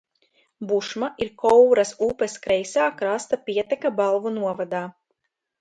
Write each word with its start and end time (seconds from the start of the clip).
Bušma 0.71 1.09
ir 1.25 1.29
Kouras 1.43 1.91
upes 2.07 2.39
kreisā 2.47 2.89
krasta 3.03 3.41
pieteka 3.51 3.93
Balvu 4.01 4.37
novadā. 4.43 4.85